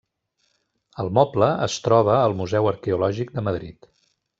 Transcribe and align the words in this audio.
El 1.03 1.11
moble 1.19 1.51
es 1.67 1.77
troba 1.89 2.17
al 2.25 2.37
Museu 2.43 2.73
Arqueològic 2.75 3.35
de 3.39 3.49
Madrid. 3.51 3.93